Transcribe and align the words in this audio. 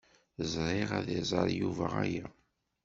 Sriɣ 0.51 0.89
ad 0.99 1.07
iẓer 1.19 1.47
Yuba 1.59 1.87
aya. 2.03 2.25